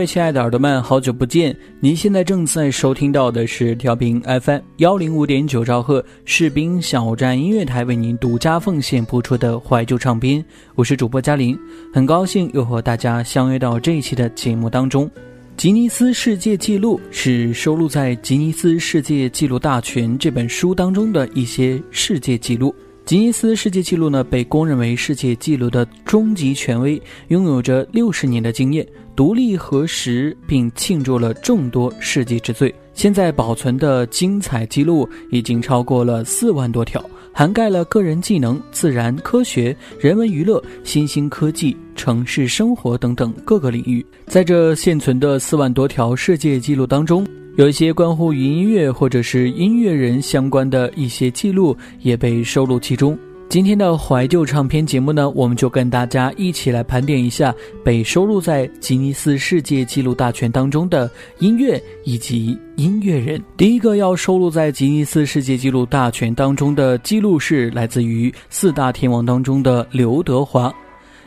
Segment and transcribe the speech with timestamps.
[0.00, 1.54] 位亲爱的耳朵们，好久不见！
[1.78, 10.42] 您现在正在收听到的是调频 FM 幺零五点九兆赫士兵小站音乐台为您独家奉献播出的怀旧唱片，
[10.74, 11.58] 我是主播嘉玲，
[11.92, 15.10] 很高兴又和大家相约到这一期的节目当中。
[15.58, 22.74] 吉尼斯世界纪录是收录在《吉尼斯世界纪录大全》这本书当中的一些世界纪录。
[23.10, 28.86] 吉尼斯世界纪录呢，被公认为世界纪录的终极权威，拥有着六十年的经验，
[29.16, 32.72] 独立核实并庆祝了众多世纪之最。
[32.94, 44.06] 现在保存的精彩记录已经超过了四万多条，涵盖了个人技能、自然科学、人文娱乐、新兴科技、城市生活等等各个领域。
[44.28, 53.18] 在这现存的四万多条世界纪录当中，有一些关乎于音乐或者是音乐人相关的一些记录也被收录其中。
[53.48, 57.52] 今天的怀旧唱片节目呢，我们就跟大家一起来盘点一下
[57.84, 61.10] 被收录在吉尼斯世界纪录大全当中的
[61.40, 63.42] 音乐以及音乐人。
[63.56, 70.72] 第一个要收录在吉尼斯世界纪录大全当中的记录是来自于四大天王当中的刘德华。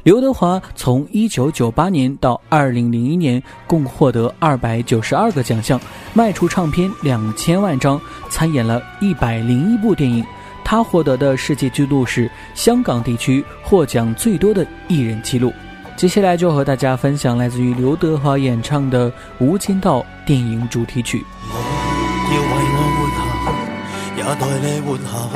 [0.04, 5.80] 刘德华从一九九八年到二零零一年，共获得二百九十二个奖项，
[6.14, 8.00] 卖出唱片两千万张，
[8.30, 10.26] 参演了一百零一部电影。
[10.62, 15.54] 他获得的世界纪录是香港地区获奖最多的艺人纪录。
[15.96, 19.10] 接下来就和大家分享来自于刘德华演唱的
[19.40, 21.24] 《无间道》电影主题曲。
[21.50, 25.36] 要为我活下去，也代你活下去，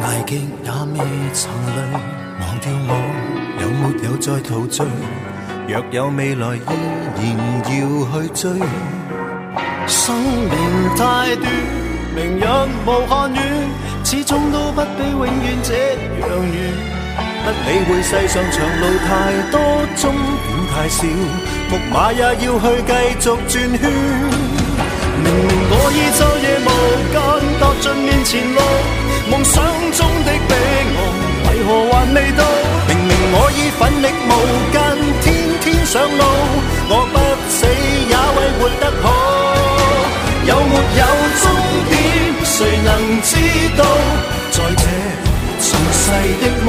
[0.00, 0.98] 挨极也未
[1.32, 1.98] 曾累，
[2.40, 3.13] 忘掉我。
[3.84, 4.86] 没有再陶醉？
[5.68, 7.68] 若有未来，依然要
[8.22, 8.42] 去追。
[9.86, 10.54] 生命
[10.96, 11.44] 太短，
[12.16, 12.42] 明日
[12.86, 13.38] 无限远，
[14.02, 15.28] 始终都不比永远
[15.62, 15.74] 这
[16.20, 16.56] 样远。
[17.44, 19.08] 不理会世上长路太
[19.50, 19.60] 多，
[19.96, 21.04] 终点太少，
[21.68, 23.52] 木马也要去继续转圈。
[25.22, 26.68] 明明我已昼夜无
[27.12, 27.14] 间
[27.60, 28.58] 踏尽面前路，
[29.30, 29.62] 梦想
[29.92, 30.96] 中的彼岸，
[31.44, 32.40] 为何还未到？
[33.78, 34.30] 奋力无
[34.72, 34.76] 间，
[35.22, 35.24] 天
[35.60, 36.22] 天上路，
[36.88, 37.14] 我不
[37.48, 37.66] 死
[38.10, 39.04] 也为活得好。
[40.46, 41.02] 有没有
[41.42, 41.44] 终
[41.90, 41.92] 点，
[42.44, 42.88] 谁能
[43.22, 43.30] 知
[43.76, 43.82] 道？
[44.50, 44.84] 在这
[45.60, 46.04] 尘世
[46.40, 46.68] 的雾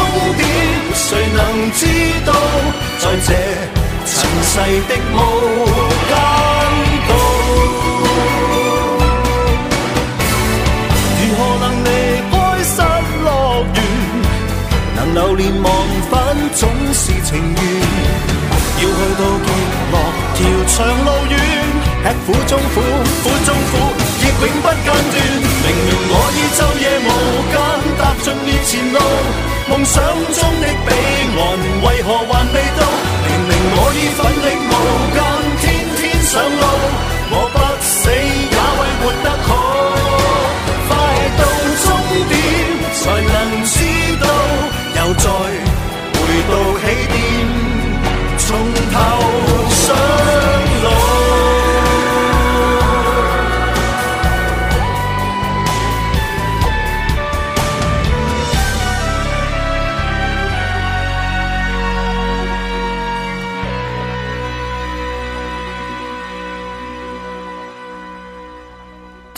[0.33, 0.47] 点，
[0.93, 1.39] 谁能
[1.73, 1.85] 知
[2.25, 2.33] 道？
[2.99, 3.29] 在这
[4.05, 4.13] 尘
[4.43, 4.53] 世
[4.87, 5.15] 的无
[6.07, 6.11] 间
[7.07, 7.11] 道，
[11.17, 11.87] 如何能离
[12.29, 12.33] 开
[12.63, 12.75] 失
[13.23, 13.27] 乐
[13.73, 13.77] 园？
[14.95, 15.65] 能留恋忘
[16.09, 16.13] 返
[16.55, 16.61] 总
[16.93, 17.63] 是情愿，
[18.77, 19.47] 要去到极
[19.91, 19.93] 乐，
[20.35, 20.75] 条长
[21.05, 21.33] 路远。
[22.03, 22.75] 吃苦中苦，
[23.21, 23.71] 苦中苦，
[24.21, 24.89] 亦永不间断。
[25.63, 27.07] 明明我已昼夜无
[27.51, 27.53] 间
[27.97, 28.25] 踏尽
[28.71, 28.99] 前路，
[29.67, 30.89] 梦想中的彼
[31.35, 31.39] 岸
[31.83, 32.81] 为何还未到？
[33.27, 34.73] 明明我已奋力无
[35.11, 35.19] 间，
[35.59, 35.63] 天
[35.97, 36.70] 天上路，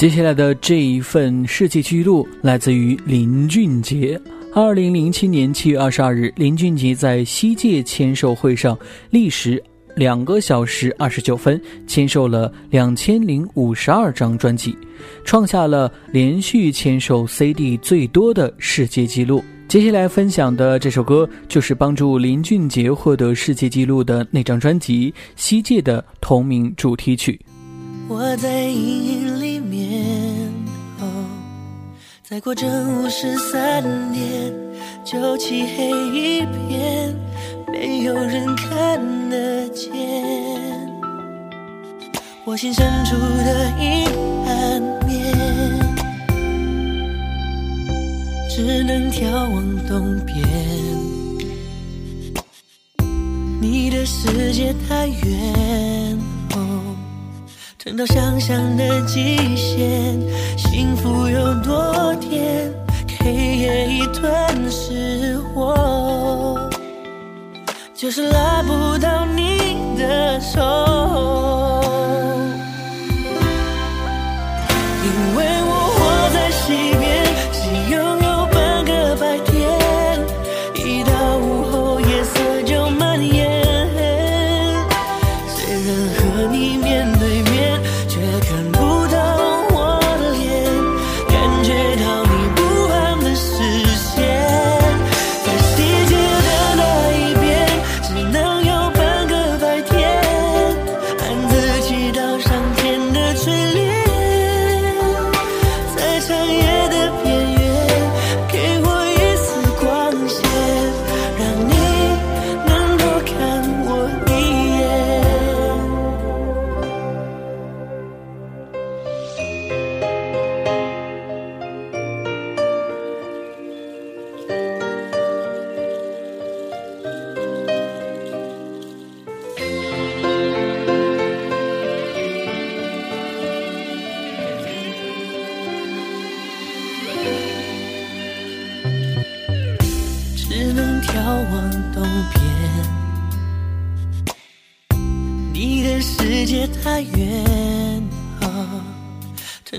[0.03, 4.19] 接下来的这一份世界纪录来自于林俊杰。
[4.53, 8.77] 二零零七年七月二十二日，林俊杰在西界签售会上
[9.11, 9.63] 历时
[9.95, 11.57] 两个小时二十九分
[11.87, 14.77] 签售了两千零五十二张专辑，
[15.23, 19.41] 创下了连续签售 CD 最多的世界纪录。
[19.69, 27.39] 接下来分享的这首歌就是帮助林俊杰获得世界纪录的那张专辑《西界》的同名主题曲。
[28.09, 29.42] 我在阴影里，
[32.33, 32.67] 再过正
[33.03, 34.51] 午十三点，
[35.05, 37.15] 就漆黑一片，
[37.71, 38.99] 没有人看
[39.29, 39.91] 得见。
[42.43, 44.07] 我心深处的阴
[44.47, 45.31] 暗面，
[48.49, 50.35] 只能眺望东边。
[53.61, 56.19] 你的世界太远，
[57.83, 60.17] 撑到想象的极限，
[60.57, 62.71] 幸福有多甜，
[63.19, 66.57] 黑夜已吞噬我，
[67.93, 70.61] 就是拉不到你的手。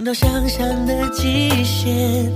[0.04, 2.30] 到想象的极限，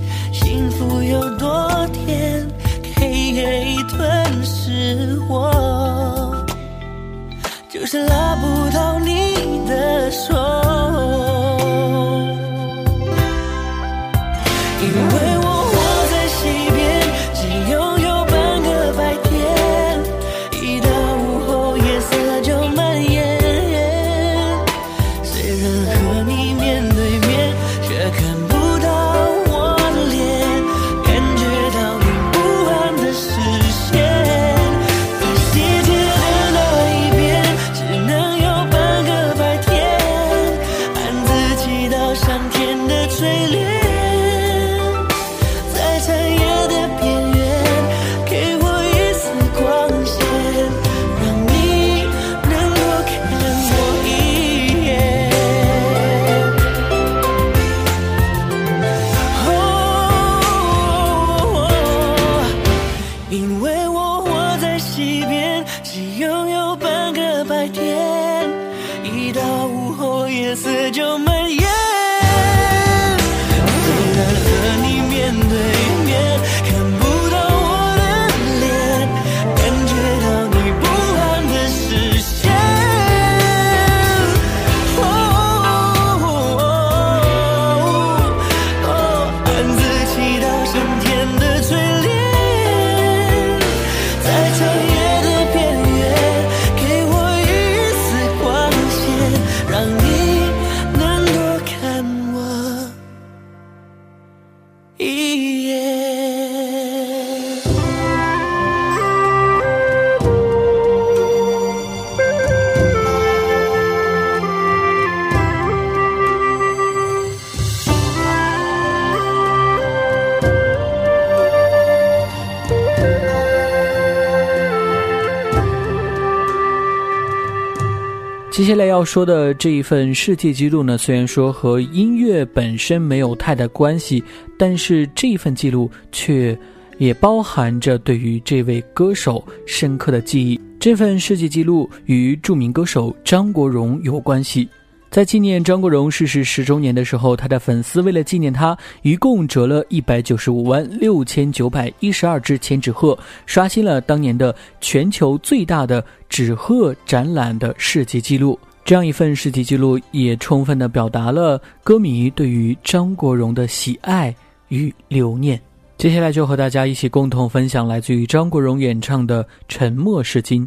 [128.99, 134.21] 要说的这一份世界纪录呢，虽然说和音乐本身没有太大关系，
[134.59, 136.59] 但是这一份记录却
[136.99, 140.61] 也包含着对于这位歌手深刻的记忆。
[140.81, 144.69] 这份世界纪录与著名歌手张国荣有关系。
[145.13, 158.59] 在纪念张国荣逝世十周年的时候，他的粉丝为了纪念他，一共折了一百九十五万六千九百一十二只千纸鹤，刷新了当年的全球最大的纸鹤展览的世界纪录。
[158.89, 164.35] 这样一份实体记录，也充分的表达了歌迷对于张国荣的喜爱
[164.69, 165.61] 与留念。
[165.99, 170.67] 接下来就和大家一起共同分享来自于张国荣演唱的《沉默是金》。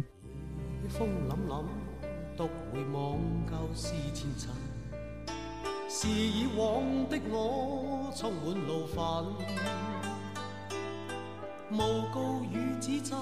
[11.72, 13.16] 诬告与指责，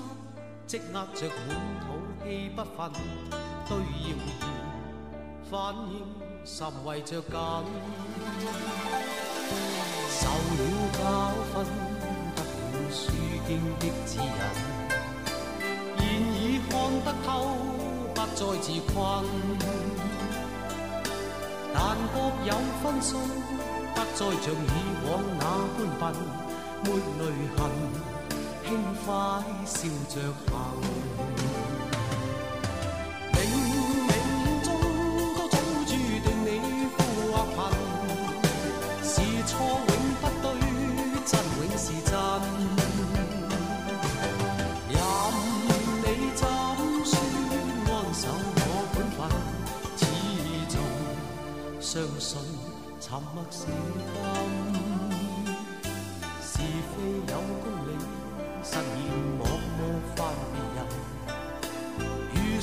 [0.67, 1.87] 积压着满肚
[2.23, 2.93] 气不愤，
[3.67, 4.60] 对谣言
[5.51, 6.07] 反应
[6.45, 7.33] 甚为着紧。
[10.09, 10.63] 受了
[10.97, 11.03] 教
[11.53, 11.67] 训，
[12.37, 12.39] 得
[12.71, 13.03] 了书
[13.49, 14.25] 经的指引，
[15.99, 16.01] 现
[16.37, 16.73] 已看
[17.05, 17.29] 得透，
[18.15, 18.95] 不再自困。
[21.75, 21.77] 但
[22.15, 22.17] 各
[22.47, 22.49] 有
[22.81, 23.11] 分数，
[23.93, 24.55] 不再像以
[25.05, 25.43] 往那
[25.77, 26.15] 般笨，
[26.85, 26.87] 没
[27.19, 27.23] 泪
[27.57, 27.59] 痕。
[28.65, 28.69] 轻
[29.05, 29.09] 快
[29.67, 29.79] 笑
[30.09, 30.15] 着
[30.47, 30.55] 行，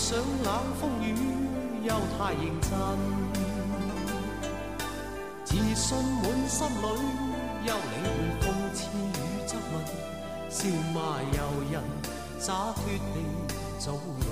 [0.07, 0.47] 遇上冷
[0.79, 1.05] 风雨
[1.83, 2.71] 又太认真，
[5.43, 6.81] 自信满心里，
[7.65, 8.07] 休理会
[8.39, 9.11] 讽刺与
[9.45, 9.75] 质问，
[10.49, 10.59] 笑
[10.93, 11.37] 骂由
[11.69, 11.75] 人，
[12.39, 13.15] 洒脱地
[13.79, 13.85] 做
[14.21, 14.31] 人。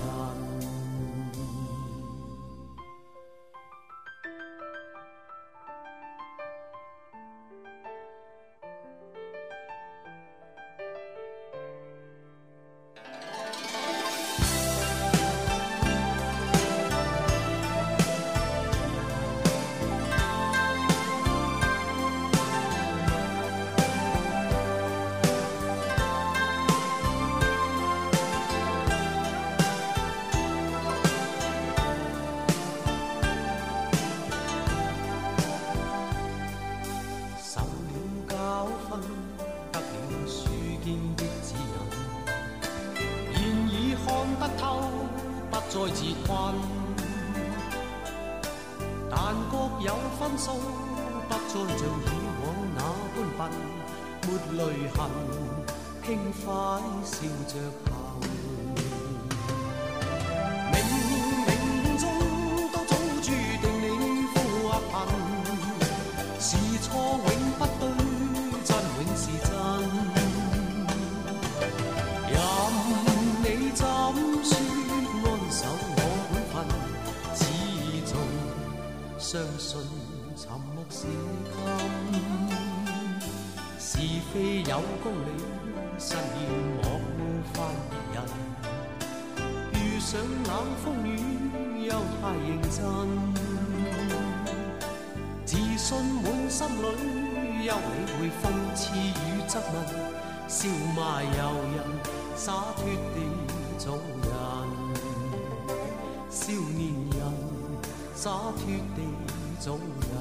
[50.46, 50.54] 心
[51.28, 52.80] 不再像以往那
[53.16, 53.42] 般笨，
[54.22, 54.62] 没泪
[54.94, 54.96] 痕，
[56.04, 56.08] 轻
[56.46, 56.46] 快
[57.04, 57.16] 笑
[57.48, 57.95] 着。
[83.88, 84.00] 是
[84.34, 85.30] 非有公理，
[86.00, 86.18] 实现
[86.82, 87.22] 莫冒
[87.54, 87.56] 犯
[87.88, 88.18] 别人。
[89.74, 90.52] 遇上冷
[90.84, 91.08] 风雨，
[91.86, 92.82] 又太认真，
[95.46, 95.88] 自信
[96.24, 96.84] 满心里，
[97.68, 97.78] 休理
[98.18, 99.76] 会讽刺与质问，
[100.48, 100.58] 笑
[100.96, 101.30] 骂由
[101.76, 101.78] 人，
[102.36, 102.82] 洒脱
[103.14, 103.16] 地
[103.78, 103.86] 做
[104.24, 104.28] 人，
[106.32, 107.22] 少年人。
[108.16, 108.66] 洒脱
[108.96, 109.00] 地
[109.60, 110.18] 做人，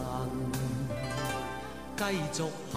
[1.96, 2.76] 继续行，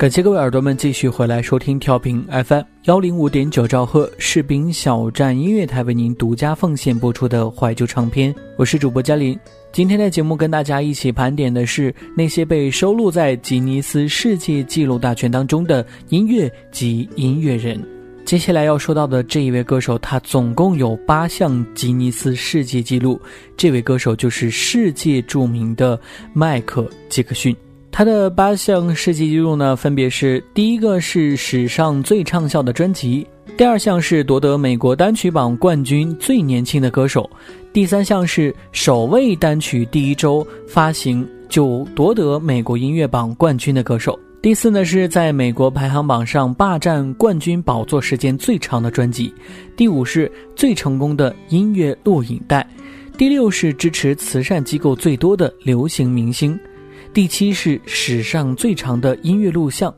[0.00, 9.38] 感谢各位耳朵们继续回来收听调频 FM 幺零五点九兆赫士兵小站音乐台为您独家奉献播出的怀旧唱片，我是主播嘉林。
[9.72, 17.78] 今天的节目跟大家一起盘点的是那些被收录在吉尼斯世界纪录大全当中的音乐及音乐人。
[18.24, 23.20] 接下来要说到的这一位歌手，他总共有八项吉尼斯世界纪录。
[23.54, 26.00] 这位歌手就是世界著名的
[26.32, 27.54] 迈克·杰克逊。
[27.92, 33.26] 他的八项世界纪录呢，分别是：第一个是史上最畅销的专辑；
[33.58, 37.28] 第二项是夺得美国单曲榜冠军最年轻的歌手；
[37.72, 49.30] 第三项是首位单曲第一周发行就夺得美国音乐榜冠军的歌手；第四呢是在美国排行榜上霸占冠军宝座时间最长的专辑；
[49.76, 52.62] 第五是最成功的音乐录影带；
[53.18, 56.58] 第六是支持慈善机构最多的流行明星。
[57.12, 59.92] 第七是史上最长的音乐录像，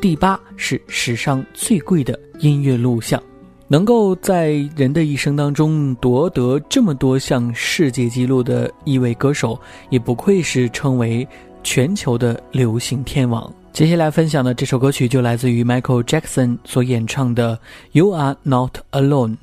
[0.00, 3.22] 第八是史上最贵的音乐录像。
[3.70, 11.26] 能够在人的一生当中夺得这么多项世界纪录的一位歌手，也不愧是称为
[11.62, 13.52] 全球的流行天王。
[13.70, 17.56] 接下来分享的这首歌曲就来自于 Michael Jackson 所演唱的
[17.92, 19.36] 《You Are Not Alone》。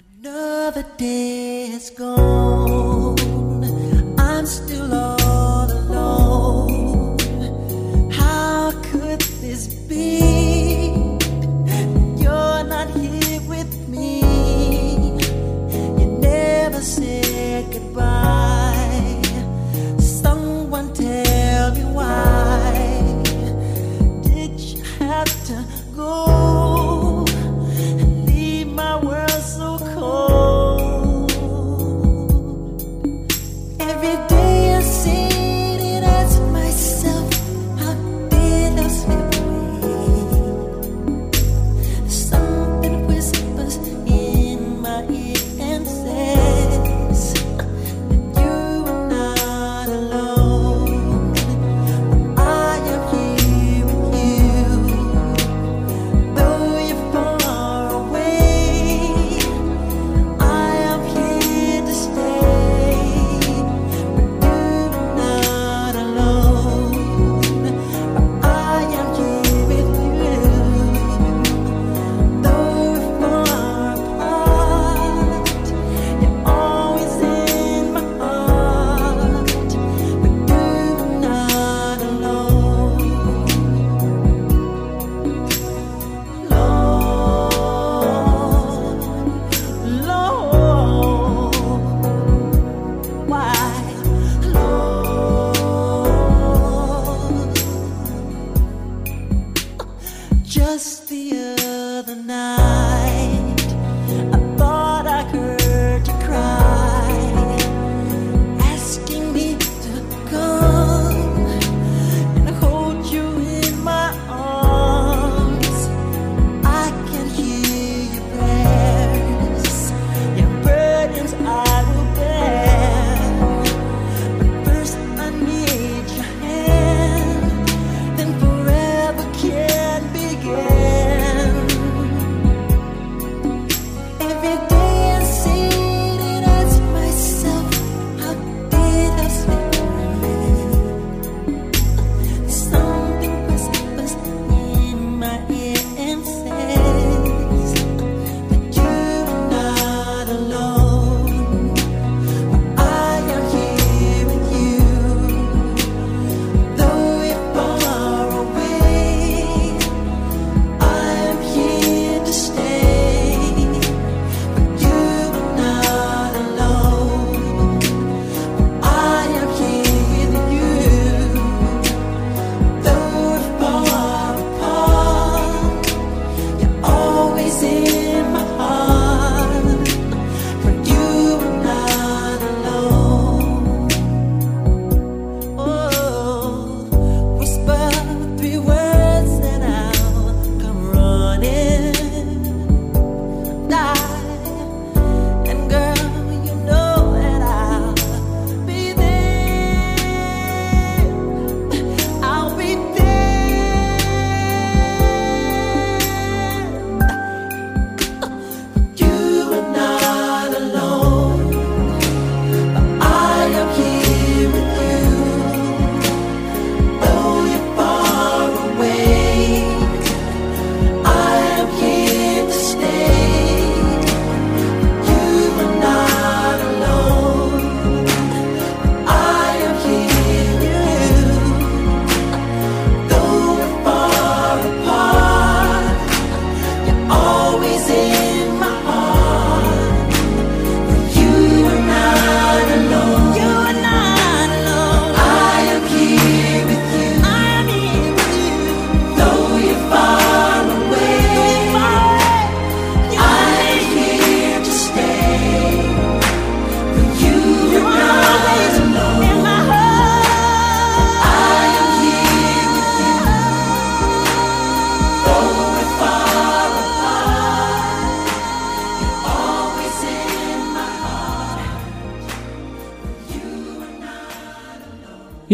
[100.75, 101.04] just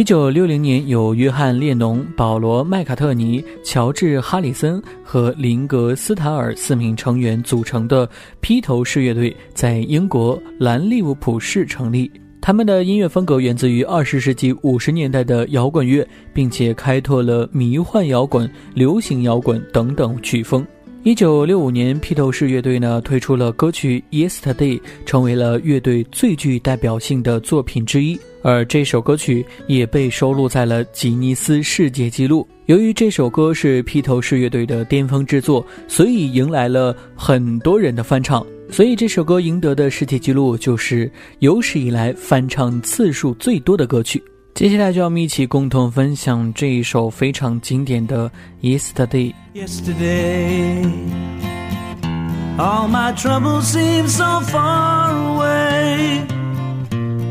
[0.02, 8.10] 一九六零年，由约翰·列侬、保罗·麦卡特尼、乔治·哈里森和林格·斯塔尔四名成员组成的
[8.40, 12.12] 披头士乐队在英国兰利物浦市成立。
[12.42, 20.66] 他们的音乐风格源自于二十世纪五十年代的摇滚乐，并且开拓了迷幻摇滚、流行摇滚等等曲风。
[21.04, 28.20] 一九六五年，披头士乐队呢推出了歌曲《Yesterday》，成为了乐队最具代表性的作品之一。
[28.42, 32.48] 而这首歌曲也被收录在了吉尼斯世界纪录。
[32.66, 38.46] 由于这首歌是披头士乐队的巅峰之作，所以迎来了很多人的翻唱。
[38.70, 44.24] 所以这首歌赢得的世界纪录就是有史以来翻唱次数最多的歌曲。
[44.54, 48.30] 接下来就要我们一起共同分享这一首非常经典的
[48.62, 49.34] 《Yesterday》。
[49.54, 50.86] Yesterday,
[52.58, 56.41] all my troubles seem so far away.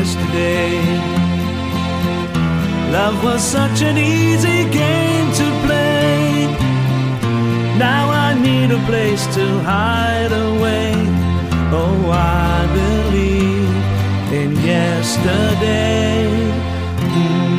[0.00, 0.80] Yesterday.
[2.90, 6.46] Love was such an easy game to play.
[7.76, 10.94] Now I need a place to hide away.
[11.80, 13.68] Oh, I believe
[14.32, 16.24] in yesterday.
[16.96, 17.50] Mm-hmm.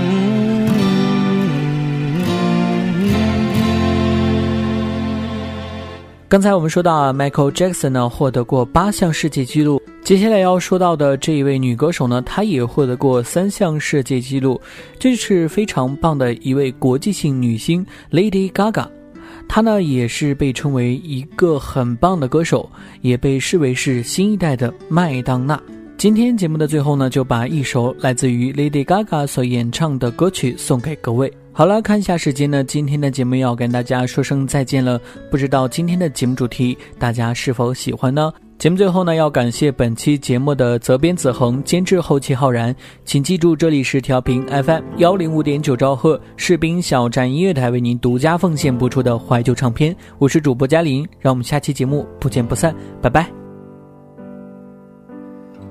[6.27, 9.80] 刚才我们说到啊，Michael Jackson 呢获得过八项世界纪录。
[10.12, 14.60] 接下来要说到的这一位女歌手呢，她也获得过三项世界纪录，
[15.00, 18.86] 这是非常棒的一位国际性女星 Lady Gaga。
[19.47, 22.69] 她呢也是被称为一个很棒的歌手，
[23.00, 25.58] 也被视为是新一代的麦当娜。
[25.97, 31.32] 今天节目的最后呢，就把一首来自于 Lady Gaga 所演唱的歌曲送给各位。
[31.54, 35.00] 好了，看一下时间呢，今天的节目要跟大家说声再见了。
[35.30, 38.30] 不知道今天的节目主题大家是否喜欢呢？
[38.62, 42.76] 节目最后呢，要感谢本期节目的责编子恒、监制后期浩然。
[43.04, 49.95] 请记住，这里是调频 FM 幺零五点九兆赫士兵小站音乐台为您独家奉献播出的怀旧唱片。
[50.19, 52.71] 我是主播嘉玲，让我们下期节目不见不散，
[53.02, 53.32] 拜拜。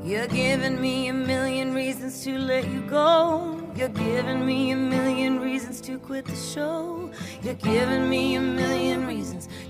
[0.04, 3.54] You're giving me a million reasons to let you go.
[3.76, 7.08] You're giving me a million reasons to quit the show.
[7.44, 9.46] You're giving me a million reasons.